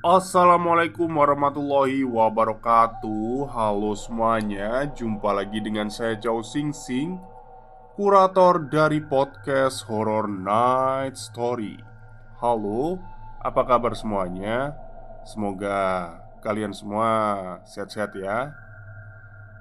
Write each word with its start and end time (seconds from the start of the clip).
Assalamualaikum 0.00 1.12
warahmatullahi 1.12 2.08
wabarakatuh. 2.08 3.52
Halo 3.52 3.92
semuanya 3.92 4.88
Jumpa 4.96 5.28
lagi 5.28 5.60
dengan 5.60 5.92
saya 5.92 6.16
Chow 6.16 6.40
Sing 6.40 6.72
Sing 6.72 7.20
Kurator 8.00 8.64
dari 8.72 9.04
podcast 9.04 9.84
Horror 9.84 10.24
Night 10.24 11.20
Story. 11.20 11.76
Halo, 12.40 12.96
apa 13.44 13.60
kabar 13.68 13.92
semuanya? 13.92 14.72
Semoga 15.28 16.16
kalian 16.40 16.72
semua 16.72 17.10
sehat-sehat 17.68 18.16
ya. 18.16 18.56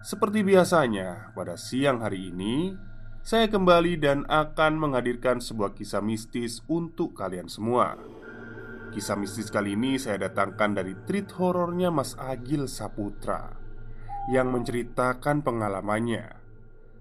Seperti 0.08 0.40
biasanya, 0.48 1.36
pada 1.36 1.60
siang 1.60 2.00
hari 2.00 2.32
ini 2.32 2.80
Saya 3.28 3.52
kembali 3.52 4.00
dan 4.00 4.24
akan 4.32 4.80
menghadirkan 4.80 5.44
sebuah 5.44 5.76
kisah 5.76 6.00
mistis 6.00 6.64
untuk 6.72 7.12
kalian 7.20 7.52
semua 7.52 8.00
Kisah 8.90 9.14
mistis 9.14 9.54
kali 9.54 9.78
ini 9.78 10.02
saya 10.02 10.26
datangkan 10.30 10.82
dari 10.82 10.98
treat 11.06 11.30
horornya 11.38 11.94
Mas 11.94 12.18
Agil 12.18 12.66
Saputra 12.66 13.54
Yang 14.34 14.48
menceritakan 14.50 15.46
pengalamannya 15.46 16.26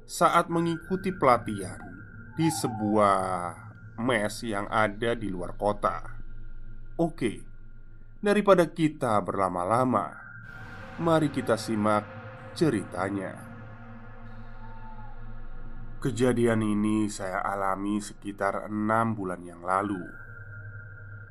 Saat 0.05 0.53
mengikuti 0.53 1.17
pelatihan 1.17 1.80
Di 2.36 2.53
sebuah 2.53 3.17
mes 3.98 4.34
yang 4.47 4.70
ada 4.70 5.17
di 5.19 5.27
luar 5.33 5.56
kota. 5.56 5.97
Oke 7.00 7.41
Daripada 8.20 8.69
kita 8.69 9.17
berlama-lama 9.25 10.12
Mari 11.00 11.30
kita 11.30 11.55
simak 11.55 12.19
ceritanya. 12.58 13.39
Kejadian 16.02 16.58
ini 16.62 17.06
saya 17.06 17.39
alami 17.42 18.02
sekitar 18.02 18.67
enam 18.67 19.14
bulan 19.14 19.47
yang 19.47 19.62
lalu 19.62 20.27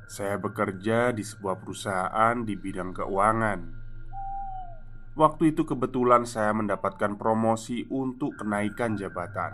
saya 0.08 0.40
bekerja 0.40 1.12
di 1.12 1.20
sebuah 1.20 1.60
perusahaan 1.60 2.36
di 2.40 2.56
bidang 2.56 2.96
keuangan. 2.96 3.60
Waktu 5.12 5.52
itu 5.52 5.68
kebetulan 5.68 6.24
saya 6.24 6.56
mendapatkan 6.56 7.20
promosi 7.20 7.84
untuk 7.92 8.40
kenaikan 8.40 8.96
jabatan 8.96 9.52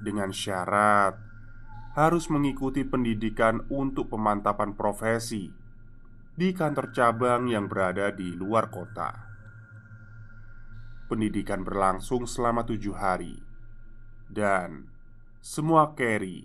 dengan 0.00 0.32
syarat 0.32 1.20
harus 1.96 2.32
mengikuti 2.32 2.84
pendidikan 2.84 3.64
untuk 3.68 4.08
pemantapan 4.08 4.72
profesi 4.72 5.52
di 6.36 6.52
kantor 6.52 6.92
cabang 6.92 7.48
yang 7.48 7.68
berada 7.68 8.12
di 8.12 8.32
luar 8.32 8.72
kota. 8.72 9.12
Pendidikan 11.08 11.60
berlangsung 11.64 12.24
selama 12.24 12.64
tujuh 12.64 12.92
hari, 12.92 13.40
dan 14.28 14.88
semua 15.40 15.92
carry 15.96 16.44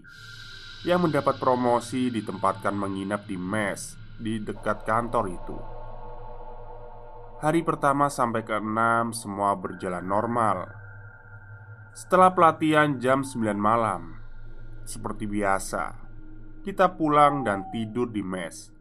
yang 0.81 1.05
mendapat 1.05 1.37
promosi 1.37 2.09
ditempatkan 2.09 2.73
menginap 2.73 3.29
di 3.29 3.37
mes 3.37 3.93
di 4.17 4.41
dekat 4.41 4.81
kantor 4.81 5.25
itu. 5.29 5.57
Hari 7.41 7.61
pertama 7.61 8.09
sampai 8.09 8.41
ke 8.41 8.57
enam 8.57 9.13
semua 9.13 9.53
berjalan 9.57 10.05
normal. 10.05 10.69
Setelah 11.93 12.33
pelatihan 12.33 12.97
jam 12.97 13.21
9 13.21 13.57
malam, 13.57 14.17
seperti 14.85 15.29
biasa, 15.29 15.97
kita 16.65 16.97
pulang 16.97 17.45
dan 17.45 17.69
tidur 17.69 18.09
di 18.09 18.25
mes. 18.25 18.73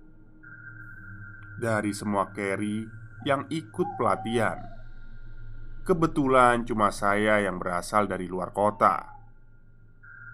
Dari 1.60 1.92
semua 1.92 2.32
carry 2.32 2.84
yang 3.28 3.44
ikut 3.52 3.88
pelatihan, 4.00 4.56
kebetulan 5.84 6.64
cuma 6.64 6.88
saya 6.88 7.44
yang 7.44 7.60
berasal 7.60 8.08
dari 8.08 8.24
luar 8.24 8.56
kota 8.56 9.19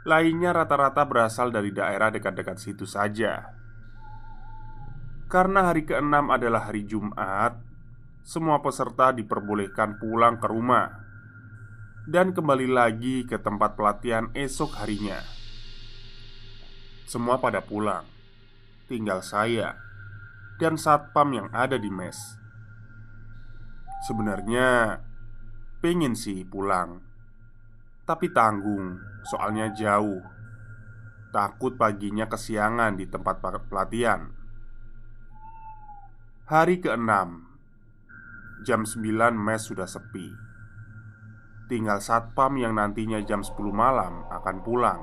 Lainnya 0.06 0.54
rata-rata 0.54 1.02
berasal 1.02 1.50
dari 1.50 1.74
daerah 1.74 2.14
dekat-dekat 2.14 2.62
situ 2.62 2.86
saja. 2.86 3.50
Karena 5.26 5.66
hari 5.66 5.82
keenam 5.82 6.30
adalah 6.30 6.70
hari 6.70 6.86
Jumat 6.86 7.58
Semua 8.22 8.62
peserta 8.62 9.10
diperbolehkan 9.10 9.98
pulang 9.98 10.38
ke 10.38 10.46
rumah. 10.46 11.02
Dan 12.06 12.30
kembali 12.30 12.70
lagi 12.70 13.26
ke 13.26 13.34
tempat 13.42 13.74
pelatihan 13.74 14.30
esok 14.30 14.78
harinya. 14.78 15.18
Semua 17.10 17.42
pada 17.42 17.58
pulang 17.66 18.06
Tinggal 18.86 19.26
saya 19.26 19.74
Dan 20.62 20.78
satpam 20.78 21.34
yang 21.34 21.48
ada 21.50 21.82
di 21.82 21.90
mes. 21.90 22.18
Sebenarnya 24.06 25.02
Pengen 25.82 26.14
sih 26.14 26.46
pulang 26.46 27.05
tapi 28.06 28.30
tanggung, 28.30 29.02
soalnya 29.26 29.74
jauh. 29.74 30.22
Takut 31.34 31.74
paginya 31.74 32.30
kesiangan 32.30 32.94
di 32.94 33.10
tempat 33.10 33.42
pelatihan. 33.66 34.30
Hari 36.46 36.78
ke-6 36.78 37.10
Jam 38.62 38.86
9 38.86 39.34
mes 39.34 39.58
sudah 39.58 39.90
sepi. 39.90 40.30
Tinggal 41.66 41.98
satpam 41.98 42.54
yang 42.54 42.78
nantinya 42.78 43.18
jam 43.26 43.42
10 43.42 43.58
malam 43.74 44.22
akan 44.30 44.56
pulang. 44.62 45.02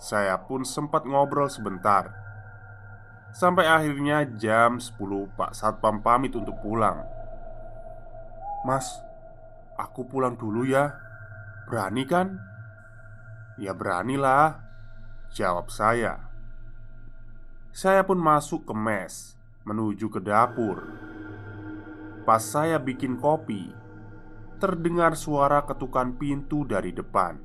Saya 0.00 0.40
pun 0.48 0.64
sempat 0.64 1.04
ngobrol 1.04 1.52
sebentar. 1.52 2.08
Sampai 3.36 3.68
akhirnya 3.68 4.24
jam 4.40 4.80
10 4.80 4.96
Pak 5.36 5.52
Satpam 5.52 6.00
pamit 6.00 6.32
untuk 6.34 6.56
pulang. 6.64 7.04
Mas, 8.64 8.88
aku 9.76 10.08
pulang 10.08 10.34
dulu 10.34 10.64
ya 10.64 11.09
Berani 11.70 12.02
kan? 12.02 12.34
Ya 13.54 13.70
beranilah 13.70 14.58
Jawab 15.30 15.70
saya. 15.70 16.18
Saya 17.70 18.02
pun 18.02 18.18
masuk 18.18 18.66
ke 18.66 18.74
mes 18.74 19.38
Menuju 19.62 20.10
ke 20.10 20.18
dapur. 20.18 20.82
Pas 22.26 22.42
saya 22.42 22.82
bikin 22.82 23.22
kopi 23.22 23.70
Terdengar 24.58 25.14
suara 25.14 25.62
ketukan 25.62 26.18
pintu 26.18 26.66
dari 26.66 26.90
depan. 26.90 27.38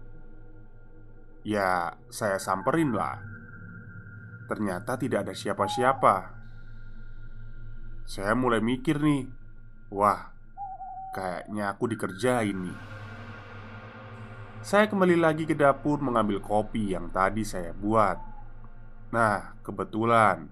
Ya, 1.46 1.94
saya 2.10 2.42
samperin 2.42 2.98
lah. 2.98 3.22
Ternyata 4.50 4.98
tidak 4.98 5.30
ada 5.30 5.38
siapa-siapa. 5.38 6.16
Saya 8.10 8.34
mulai 8.34 8.60
mikir 8.60 8.98
nih 9.00 9.30
Wah, 9.94 10.34
kayaknya 11.14 11.72
aku 11.72 11.94
dikerjain 11.94 12.58
nih 12.58 12.95
saya 14.66 14.90
kembali 14.90 15.22
lagi 15.22 15.46
ke 15.46 15.54
dapur 15.54 16.02
mengambil 16.02 16.42
kopi 16.42 16.98
yang 16.98 17.14
tadi 17.14 17.46
saya 17.46 17.70
buat. 17.70 18.18
Nah, 19.14 19.54
kebetulan 19.62 20.50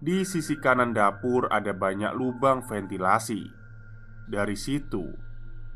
di 0.00 0.24
sisi 0.24 0.56
kanan 0.56 0.96
dapur 0.96 1.44
ada 1.52 1.76
banyak 1.76 2.16
lubang 2.16 2.64
ventilasi. 2.64 3.44
Dari 4.32 4.56
situ, 4.56 5.12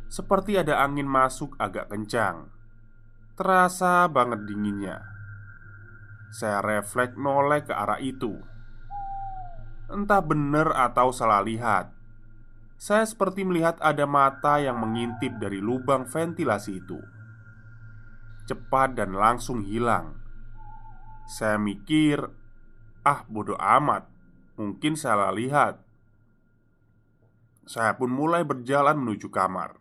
seperti 0.09 0.65
ada 0.65 0.81
angin 0.81 1.05
masuk 1.05 1.53
agak 1.61 1.93
kencang. 1.93 2.49
Terasa 3.37 4.09
banget 4.09 4.49
dinginnya. 4.49 5.05
Saya 6.33 6.65
refleks 6.65 7.21
noleh 7.21 7.69
ke 7.69 7.77
arah 7.77 8.01
itu. 8.01 8.33
Entah 9.93 10.25
benar 10.25 10.73
atau 10.73 11.13
salah 11.13 11.45
lihat. 11.45 11.93
saya 12.83 13.07
seperti 13.07 13.47
melihat 13.47 13.79
ada 13.79 14.11
mata 14.11 14.59
yang 14.59 14.75
mengintip 14.75 15.39
dari 15.39 15.63
lubang 15.63 16.03
ventilasi 16.03 16.83
itu. 16.83 16.99
Cepat 18.53 19.01
dan 19.01 19.17
langsung 19.17 19.65
hilang. 19.65 20.21
Saya 21.25 21.57
mikir, 21.57 22.21
"Ah, 23.01 23.25
bodoh 23.25 23.57
amat, 23.57 24.13
mungkin 24.61 24.93
salah 24.93 25.33
lihat." 25.33 25.81
Saya 27.65 27.97
pun 27.97 28.13
mulai 28.13 28.45
berjalan 28.45 29.01
menuju 29.01 29.33
kamar. 29.33 29.81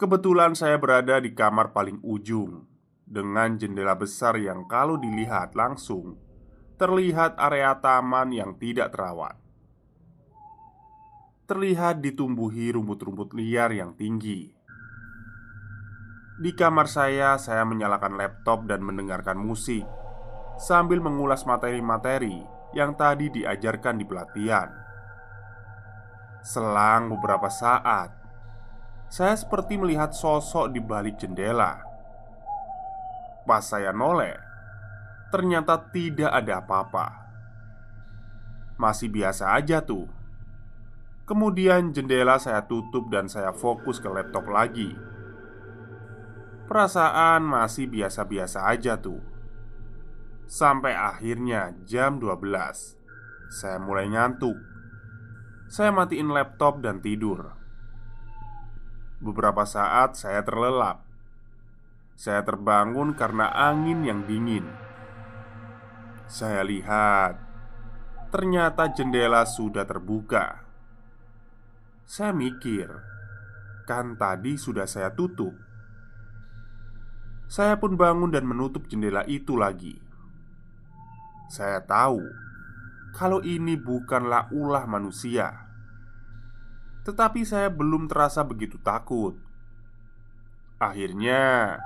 Kebetulan 0.00 0.56
saya 0.56 0.80
berada 0.80 1.20
di 1.20 1.36
kamar 1.36 1.76
paling 1.76 2.00
ujung 2.00 2.64
dengan 3.04 3.60
jendela 3.60 3.92
besar 3.92 4.40
yang 4.40 4.64
kalau 4.64 4.96
dilihat 4.96 5.52
langsung 5.52 6.16
terlihat 6.80 7.36
area 7.36 7.76
taman 7.84 8.32
yang 8.32 8.56
tidak 8.56 8.96
terawat 8.96 9.44
terlihat 11.44 12.00
ditumbuhi 12.00 12.72
rumput-rumput 12.72 13.36
liar 13.36 13.68
yang 13.76 13.92
tinggi. 13.92 14.53
Di 16.34 16.50
kamar 16.50 16.90
saya, 16.90 17.38
saya 17.38 17.62
menyalakan 17.62 18.18
laptop 18.18 18.66
dan 18.66 18.82
mendengarkan 18.82 19.38
musik 19.38 19.86
sambil 20.58 20.98
mengulas 20.98 21.46
materi-materi 21.46 22.42
yang 22.74 22.98
tadi 22.98 23.30
diajarkan 23.30 24.02
di 24.02 24.04
pelatihan. 24.06 24.66
Selang 26.42 27.14
beberapa 27.14 27.46
saat, 27.46 28.10
saya 29.06 29.38
seperti 29.38 29.78
melihat 29.78 30.10
sosok 30.10 30.74
di 30.74 30.82
balik 30.82 31.22
jendela. 31.22 31.78
Pas 33.46 33.62
saya 33.62 33.94
noleh, 33.94 34.34
ternyata 35.30 35.78
tidak 35.94 36.34
ada 36.34 36.58
apa-apa. 36.58 37.06
Masih 38.74 39.06
biasa 39.06 39.54
aja 39.54 39.78
tuh 39.86 40.10
Kemudian 41.24 41.96
jendela 41.96 42.36
saya 42.36 42.68
tutup 42.68 43.08
dan 43.08 43.32
saya 43.32 43.48
fokus 43.56 43.96
ke 43.96 44.12
laptop 44.12 44.44
lagi 44.44 44.92
Perasaan 46.64 47.44
masih 47.44 47.86
biasa-biasa 47.92 48.64
aja 48.64 48.96
tuh. 48.96 49.20
Sampai 50.48 50.92
akhirnya 50.96 51.72
jam 51.88 52.20
12 52.20 52.40
Saya 53.52 53.76
mulai 53.80 54.08
ngantuk. 54.08 54.56
Saya 55.68 55.92
matiin 55.92 56.32
laptop 56.32 56.80
dan 56.80 57.04
tidur. 57.04 57.52
Beberapa 59.20 59.64
saat 59.68 60.16
saya 60.16 60.44
terlelap. 60.44 61.04
Saya 62.16 62.44
terbangun 62.44 63.12
karena 63.16 63.52
angin 63.52 64.04
yang 64.04 64.24
dingin. 64.24 64.64
Saya 66.24 66.64
lihat 66.64 67.44
Ternyata 68.34 68.90
jendela 68.90 69.46
sudah 69.46 69.86
terbuka. 69.86 70.66
Saya 72.02 72.34
mikir, 72.34 72.90
kan 73.86 74.18
tadi 74.18 74.58
sudah 74.58 74.90
saya 74.90 75.14
tutup. 75.14 75.54
Saya 77.54 77.78
pun 77.78 77.94
bangun 77.94 78.34
dan 78.34 78.50
menutup 78.50 78.90
jendela 78.90 79.22
itu 79.30 79.54
lagi. 79.54 79.94
Saya 81.46 81.78
tahu 81.86 82.18
kalau 83.14 83.38
ini 83.46 83.78
bukanlah 83.78 84.50
ulah 84.50 84.90
manusia, 84.90 85.54
tetapi 87.06 87.46
saya 87.46 87.70
belum 87.70 88.10
terasa 88.10 88.42
begitu 88.42 88.82
takut. 88.82 89.38
Akhirnya, 90.82 91.78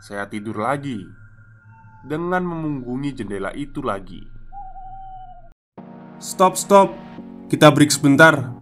saya 0.00 0.24
tidur 0.24 0.56
lagi 0.56 1.04
dengan 2.08 2.48
memunggungi 2.48 3.12
jendela 3.12 3.52
itu 3.52 3.84
lagi. 3.84 4.24
Stop, 6.16 6.56
stop, 6.56 6.96
kita 7.52 7.68
break 7.76 7.92
sebentar. 7.92 8.56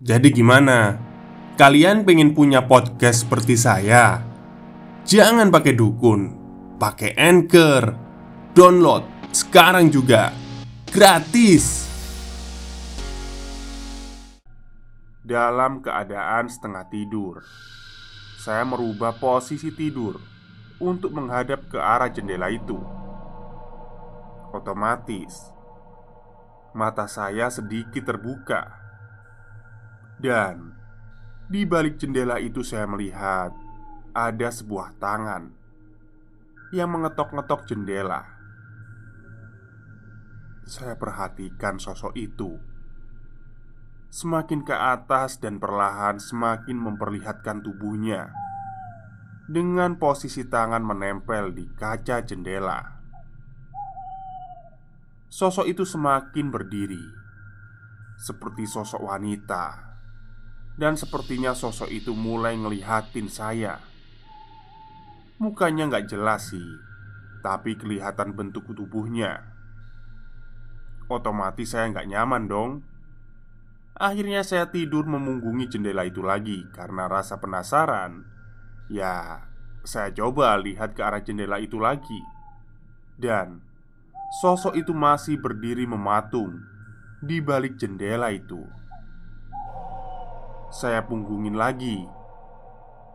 Jadi 0.00 0.32
gimana? 0.32 0.96
Kalian 1.60 2.08
pengen 2.08 2.32
punya 2.32 2.64
podcast 2.64 3.28
seperti 3.28 3.60
saya? 3.60 4.27
Jangan 5.08 5.48
pakai 5.48 5.72
dukun 5.72 6.20
Pakai 6.76 7.16
Anchor. 7.16 7.96
Download 8.52 9.32
sekarang 9.32 9.88
juga 9.88 10.36
Gratis. 10.92 11.88
Dalam 15.24 15.80
keadaan 15.80 16.52
setengah 16.52 16.84
tidur 16.92 17.40
Saya 18.36 18.68
merubah 18.68 19.16
posisi 19.16 19.72
tidur 19.72 20.20
Untuk 20.76 21.16
menghadap 21.16 21.72
ke 21.72 21.80
arah 21.80 22.12
jendela 22.12 22.52
itu. 22.52 22.76
Otomatis 24.52 25.40
Mata 26.76 27.08
saya 27.08 27.48
sedikit 27.48 28.12
terbuka. 28.12 28.76
Dan 30.20 30.76
di 31.48 31.64
balik 31.64 31.96
jendela 31.96 32.36
itu 32.36 32.60
saya 32.60 32.84
melihat 32.84 33.56
ada 34.12 34.48
sebuah 34.52 34.96
tangan 35.00 35.52
yang 36.72 36.92
mengetok-ngetok 36.92 37.64
jendela. 37.64 38.24
Saya 40.68 41.00
perhatikan 41.00 41.80
sosok 41.80 42.12
itu 42.12 42.60
semakin 44.08 44.64
ke 44.64 44.72
atas 44.72 45.40
dan 45.40 45.60
perlahan 45.60 46.16
semakin 46.16 46.76
memperlihatkan 46.76 47.60
tubuhnya 47.60 48.32
dengan 49.48 49.96
posisi 49.96 50.44
tangan 50.44 50.84
menempel 50.84 51.56
di 51.56 51.68
kaca 51.72 52.20
jendela. 52.20 53.00
Sosok 55.28 55.68
itu 55.68 55.84
semakin 55.88 56.52
berdiri 56.52 57.04
seperti 58.20 58.64
sosok 58.68 59.08
wanita 59.08 59.88
dan 60.76 60.96
sepertinya 61.00 61.52
sosok 61.52 61.88
itu 61.88 62.12
mulai 62.12 62.56
ngelihatin 62.60 63.28
saya 63.28 63.87
Mukanya 65.38 65.86
nggak 65.86 66.10
jelas 66.10 66.50
sih 66.50 66.82
Tapi 67.46 67.78
kelihatan 67.78 68.34
bentuk 68.34 68.66
tubuhnya. 68.74 69.54
Otomatis 71.06 71.70
saya 71.70 71.94
nggak 71.94 72.10
nyaman 72.10 72.50
dong. 72.50 72.72
Akhirnya 73.94 74.42
saya 74.42 74.66
tidur 74.74 75.06
memunggungi 75.06 75.70
jendela 75.70 76.02
itu 76.02 76.26
lagi 76.26 76.66
Karena 76.74 77.06
rasa 77.06 77.38
penasaran. 77.38 78.26
Ya, 78.90 79.46
saya 79.86 80.10
coba 80.10 80.58
lihat 80.58 80.98
ke 80.98 81.06
arah 81.06 81.22
jendela 81.22 81.62
itu 81.62 81.78
lagi. 81.78 82.18
Dan 83.14 83.62
Sosok 84.42 84.74
itu 84.74 84.90
masih 84.90 85.38
berdiri 85.38 85.86
mematung 85.86 86.66
Di 87.22 87.38
balik 87.38 87.78
jendela 87.78 88.34
itu. 88.34 88.66
Saya 90.74 91.06
punggungin 91.06 91.54
lagi 91.54 92.17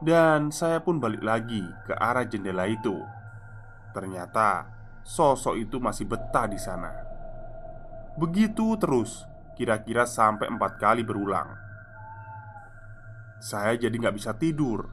Dan 0.03 0.51
saya 0.51 0.83
pun 0.83 0.99
balik 0.99 1.23
lagi 1.23 1.63
ke 1.87 1.95
arah 1.95 2.27
jendela 2.27 2.67
itu. 2.67 2.99
Ternyata 3.95 4.67
sosok 5.07 5.55
itu 5.55 5.79
masih 5.79 6.03
betah 6.03 6.45
di 6.51 6.59
sana. 6.59 6.91
Begitu 8.19 8.75
terus 8.75 9.23
Kira-kira 9.53 10.09
sampai 10.09 10.49
empat 10.49 10.81
kali 10.81 11.05
berulang. 11.05 11.45
Saya 13.37 13.77
jadi 13.77 13.93
nggak 13.93 14.17
bisa 14.17 14.33
tidur. 14.33 14.89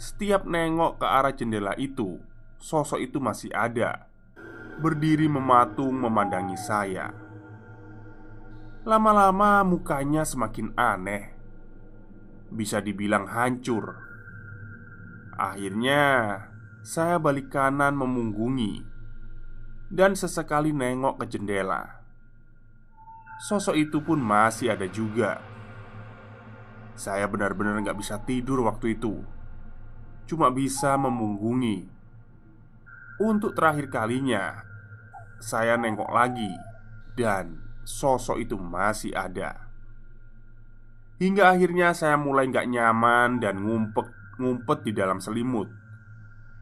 Setiap 0.00 0.48
nengok 0.48 1.04
ke 1.04 1.06
arah 1.06 1.36
jendela 1.36 1.76
itu 1.76 2.16
Sosok 2.58 2.98
itu 2.98 3.22
masih 3.22 3.54
ada. 3.54 4.10
Berdiri 4.82 5.30
mematung 5.30 5.94
memandangi 5.94 6.58
saya. 6.58 7.14
Lama-lama 8.82 9.62
mukanya 9.62 10.26
semakin 10.26 10.74
aneh. 10.74 11.38
Bisa 12.50 12.82
dibilang 12.82 13.30
hancur. 13.30 14.07
Akhirnya, 15.38 16.34
saya 16.82 17.14
balik 17.22 17.54
kanan 17.54 17.94
memunggungi 17.94 18.82
dan 19.86 20.18
sesekali 20.18 20.74
nengok 20.74 21.22
ke 21.22 21.38
jendela. 21.38 22.02
Sosok 23.46 23.78
itu 23.78 24.02
pun 24.02 24.18
masih 24.18 24.74
ada 24.74 24.90
juga. 24.90 25.38
Saya 26.98 27.30
benar-benar 27.30 27.78
nggak 27.78 28.02
bisa 28.02 28.18
tidur 28.26 28.66
waktu 28.66 28.98
itu, 28.98 29.22
cuma 30.26 30.50
bisa 30.50 30.98
memunggungi. 30.98 31.86
Untuk 33.22 33.54
terakhir 33.54 33.94
kalinya, 33.94 34.66
saya 35.38 35.78
nengok 35.78 36.10
lagi, 36.10 36.50
dan 37.14 37.62
sosok 37.86 38.42
itu 38.42 38.58
masih 38.58 39.14
ada. 39.14 39.70
Hingga 41.22 41.54
akhirnya 41.54 41.94
saya 41.94 42.18
mulai 42.18 42.50
nggak 42.50 42.66
nyaman 42.66 43.38
dan 43.38 43.62
ngumpet, 43.62 44.17
ngumpet 44.38 44.86
di 44.86 44.92
dalam 44.94 45.18
selimut. 45.18 45.68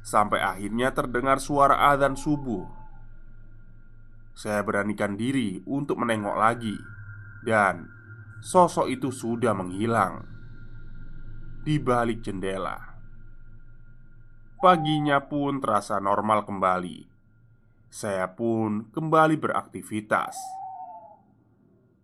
Sampai 0.02 0.40
akhirnya 0.40 0.90
terdengar 0.96 1.38
suara 1.38 1.92
adzan 1.92 2.16
subuh. 2.16 2.64
Saya 4.36 4.60
beranikan 4.60 5.16
diri 5.16 5.64
untuk 5.64 5.96
menengok 5.96 6.36
lagi 6.36 6.76
Dan 7.40 7.88
sosok 8.44 8.92
itu 8.92 9.08
sudah 9.08 9.56
menghilang 9.56 10.28
Di 11.64 11.80
balik 11.80 12.20
jendela. 12.20 12.76
Paginya 14.60 15.24
pun 15.24 15.60
terasa 15.60 16.00
normal 16.00 16.44
kembali. 16.44 17.08
Saya 17.92 18.28
pun 18.28 18.88
kembali 18.92 19.36
beraktivitas. 19.40 20.36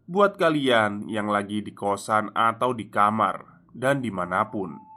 Buat 0.08 0.36
kalian 0.36 1.08
yang 1.08 1.30
lagi 1.30 1.62
di 1.64 1.72
kosan 1.72 2.28
atau 2.34 2.74
di 2.74 2.90
kamar 2.90 3.64
dan 3.72 4.04
di 4.04 4.12
mana 4.12 4.44
pun 4.52 4.91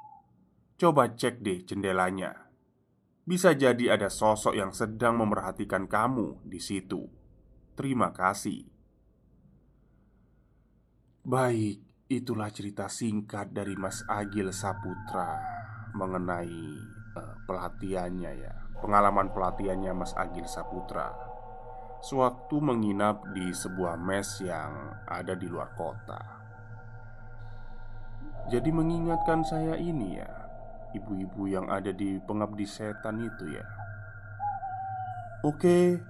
Coba 0.75 1.15
cek 1.15 1.39
deh 1.39 1.63
jendelanya. 1.63 2.51
Bisa 3.25 3.55
jadi 3.55 3.95
ada 3.95 4.11
sosok 4.11 4.53
yang 4.53 4.75
sedang 4.75 5.17
memerhatikan 5.17 5.87
kamu 5.87 6.43
di 6.45 6.59
situ. 6.59 7.07
Terima 7.73 8.11
kasih. 8.11 8.67
Baik, 11.25 11.81
itulah 12.05 12.53
cerita 12.53 12.85
singkat 12.85 13.49
dari 13.49 13.73
Mas 13.73 14.05
Agil 14.05 14.53
Saputra 14.53 15.41
Mengenai 15.97 16.61
uh, 17.17 17.35
pelatihannya 17.49 18.31
ya 18.37 18.53
Pengalaman 18.77 19.33
pelatihannya 19.33 19.95
Mas 19.95 20.13
Agil 20.13 20.45
Saputra. 20.45 21.09
Sewaktu 22.03 22.61
menginap 22.61 23.25
di 23.33 23.49
sebuah 23.49 23.97
mes 23.97 24.43
yang 24.45 25.01
ada 25.09 25.33
di 25.33 25.49
luar 25.49 25.73
kota. 25.73 26.21
Jadi 28.51 28.69
mengingatkan 28.69 29.41
saya 29.41 29.73
ini 29.73 30.21
ya, 30.21 30.44
ibu-ibu 30.95 31.47
yang 31.47 31.67
ada 31.71 31.91
di 31.91 32.19
pengabdi 32.23 32.67
setan 32.67 33.23
itu 33.23 33.51
ya. 33.51 33.65
Oke, 35.45 36.01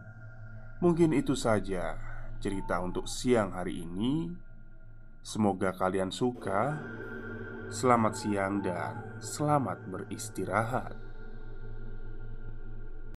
mungkin 0.79 1.11
itu 1.11 1.35
saja 1.35 1.99
cerita 2.39 2.79
untuk 2.79 3.09
siang 3.09 3.51
hari 3.53 3.83
ini. 3.83 4.31
Semoga 5.25 5.73
kalian 5.73 6.13
suka. 6.13 6.79
Selamat 7.73 8.13
siang 8.13 8.61
dan 8.61 9.17
selamat 9.19 9.81
beristirahat. 9.89 11.04